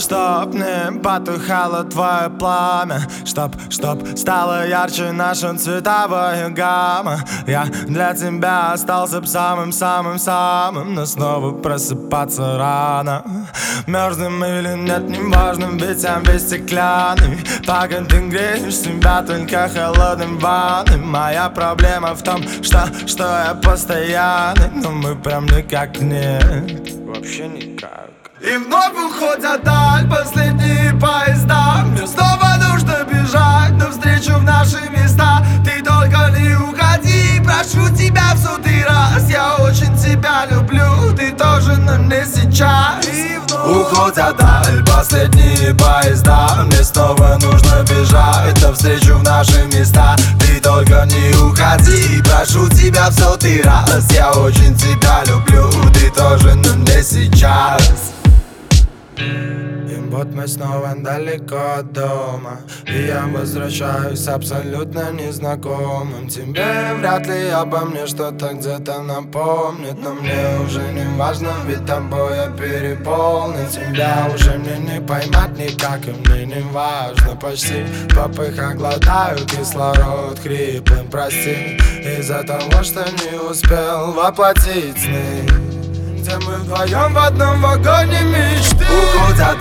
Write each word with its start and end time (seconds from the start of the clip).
Чтоб 0.00 0.54
не 0.54 0.98
потухало 1.00 1.84
твое 1.84 2.30
пламя. 2.30 3.02
Чтоб, 3.24 3.54
чтоб 3.70 4.06
стало 4.16 4.66
ярче 4.66 5.12
наша 5.12 5.54
цветовая 5.56 6.48
гамма 6.48 7.20
Я 7.46 7.66
для 7.86 8.14
тебя 8.14 8.72
остался 8.72 9.20
б 9.20 9.26
самым-самым-самым 9.26 10.94
Но 10.94 11.06
снова 11.06 11.52
просыпаться 11.52 12.56
рано. 12.58 13.24
Мерзнем 13.86 14.44
или 14.44 14.76
нет, 14.76 15.08
неважно, 15.08 15.66
ведь 15.72 16.02
я 16.02 16.20
весь 16.20 16.42
стеклянный. 16.42 17.38
Пока 17.66 18.02
ты 18.04 18.20
греешь 18.28 18.76
себя 18.76 19.22
только 19.22 19.68
холодным 19.68 20.38
ванной. 20.38 20.96
Моя 20.96 21.48
проблема 21.50 22.14
в 22.14 22.22
том, 22.22 22.42
что, 22.62 22.88
что 23.06 23.24
я 23.24 23.54
постоянный 23.54 24.70
Но 24.74 24.90
мы 24.90 25.14
прям 25.16 25.46
никак 25.46 26.00
нет. 26.00 26.92
Вообще 27.06 27.48
никак 27.48 28.09
и 28.42 28.56
вновь 28.56 28.94
уходят 28.94 29.62
даль 29.64 30.08
последние 30.08 30.94
поезда. 30.94 31.84
Мне 31.84 32.06
снова 32.06 32.56
нужно 32.58 33.04
бежать 33.04 33.72
навстречу 33.72 34.32
в 34.38 34.44
наши 34.44 34.80
места. 34.90 35.44
Ты 35.62 35.82
только 35.82 36.30
не 36.38 36.54
уходи, 36.54 37.42
прошу 37.44 37.94
тебя 37.94 38.32
в 38.34 38.38
сотый 38.38 38.82
раз. 38.84 39.28
Я 39.28 39.56
очень 39.56 39.94
тебя 39.96 40.46
люблю, 40.50 41.14
ты 41.14 41.32
тоже, 41.32 41.76
но 41.76 41.96
не 41.96 42.24
сейчас. 42.24 43.04
Уходят 43.52 44.36
даль 44.38 44.84
последние 44.86 45.74
поезда. 45.74 46.64
Мне 46.64 46.82
снова 46.82 47.38
нужно 47.42 47.82
бежать 47.82 48.62
навстречу 48.62 49.16
в 49.16 49.22
наши 49.22 49.66
места. 49.66 50.16
Ты 50.40 50.60
только 50.60 51.04
не 51.04 51.36
уходи, 51.36 52.22
прошу 52.22 52.70
тебя 52.70 53.10
в 53.10 53.12
сотый 53.12 53.60
раз. 53.62 54.10
Я 54.12 54.32
очень 54.32 54.74
тебя 54.74 55.24
люблю, 55.26 55.70
ты 55.92 56.10
тоже, 56.10 56.54
но 56.54 56.74
не 56.74 57.02
сейчас 57.02 58.19
вот 60.10 60.34
мы 60.34 60.46
снова 60.48 60.94
далеко 60.96 61.78
от 61.78 61.92
дома. 61.92 62.60
И 62.86 63.06
я 63.06 63.26
возвращаюсь 63.26 64.26
абсолютно 64.26 65.12
незнакомым. 65.12 66.28
Тебе 66.28 66.94
вряд 66.98 67.26
ли 67.26 67.48
обо 67.48 67.80
мне 67.86 68.06
что-то 68.06 68.52
где-то 68.52 69.02
напомнит 69.02 69.96
Но 70.02 70.14
мне 70.14 70.58
уже 70.64 70.82
не 70.92 71.06
важно, 71.16 71.50
ведь 71.66 71.86
тобой 71.86 72.36
я 72.36 72.50
переполнен. 72.50 73.66
Тебя 73.68 74.28
уже 74.34 74.58
мне 74.58 74.78
не 74.78 75.00
поймать 75.00 75.56
никак, 75.56 76.06
и 76.06 76.10
мне 76.10 76.46
не 76.46 76.62
важно. 76.72 77.36
Почти 77.36 77.86
попыха 78.14 78.74
глотаю 78.74 79.38
кислород 79.46 80.38
хриплым, 80.40 81.08
прости. 81.10 81.78
Из-за 82.02 82.42
того, 82.42 82.82
что 82.82 83.04
не 83.04 83.38
успел 83.50 84.12
воплотить 84.12 84.98
сны 84.98 85.79
где 86.30 86.46
мы 86.46 86.56
вдвоем 86.58 87.14
в 87.14 87.18
одном 87.18 87.60
вагоне 87.60 88.20
мечты. 88.22 88.84
Уходят 88.84 89.58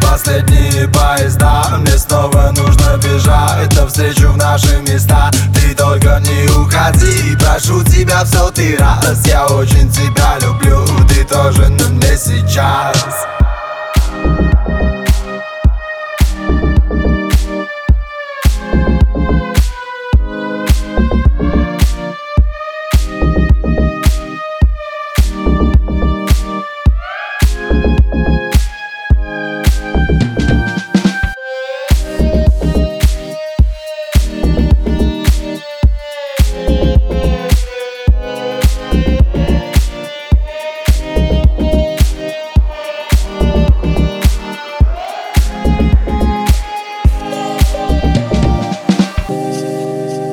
последние 0.00 0.88
поезда. 0.88 1.64
Мне 1.78 1.98
снова 1.98 2.52
нужно 2.56 2.96
бежать 2.98 3.74
навстречу 3.76 4.28
в 4.28 4.36
наши 4.36 4.80
места. 4.82 5.30
Ты 5.54 5.74
только 5.74 6.20
не 6.20 6.48
уходи, 6.50 7.36
прошу 7.36 7.82
тебя 7.84 8.22
в 8.24 8.28
сотый 8.28 8.76
раз. 8.76 9.26
Я 9.26 9.46
очень 9.46 9.90
тебя 9.90 10.38
люблю, 10.40 10.84
ты 11.08 11.24
тоже, 11.24 11.68
но 11.68 11.88
не 11.88 12.16
сейчас 12.16 13.26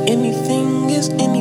anything 0.10 0.90
is 0.90 1.10
any. 1.20 1.39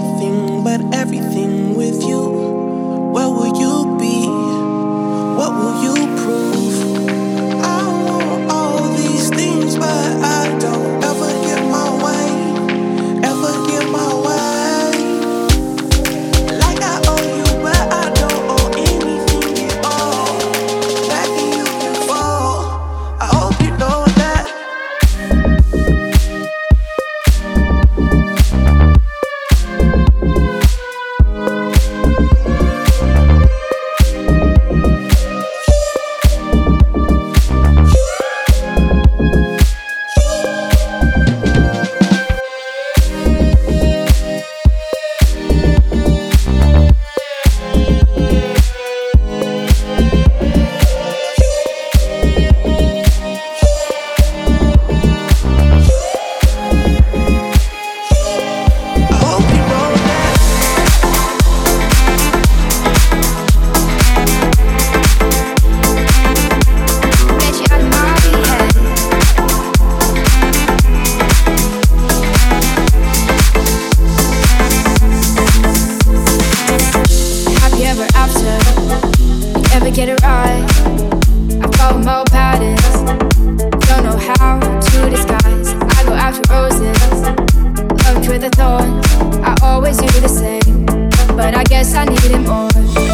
I 91.58 91.64
guess 91.64 91.92
I 91.92 92.04
need 92.04 92.24
it 92.24 92.38
more. 92.46 93.07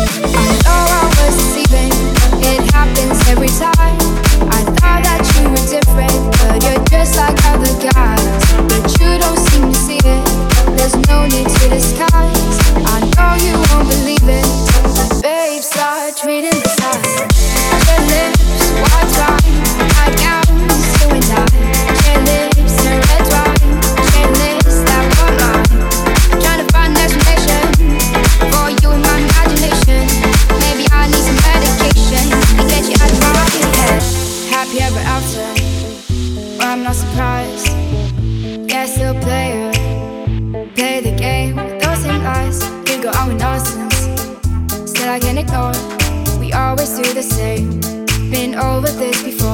I 45.15 45.21
can 45.21 45.39
ignore. 45.39 45.71
We 46.41 46.53
always 46.53 46.91
do 46.99 47.15
the 47.15 47.22
same. 47.22 47.78
Been 48.33 48.57
over 48.57 48.89
this 48.89 49.22
before. 49.22 49.53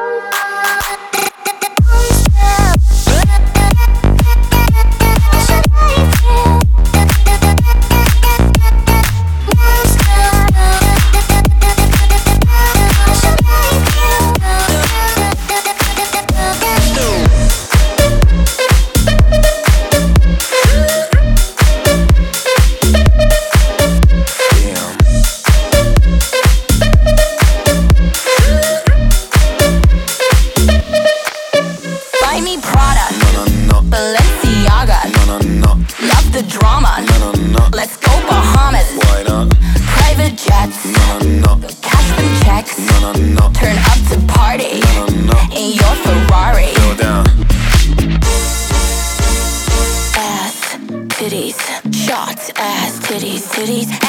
goodies. 53.61 54.00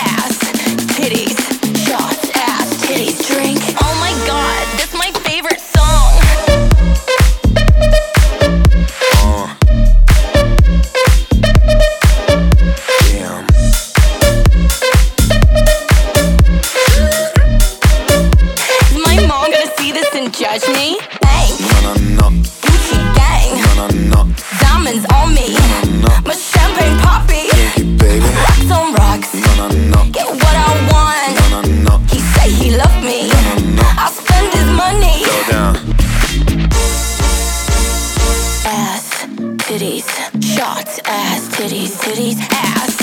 shots, 40.41 41.01
ass, 41.05 41.49
titties, 41.57 41.97
titties, 42.01 42.39
ass, 42.51 42.97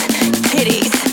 titties. 0.51 1.08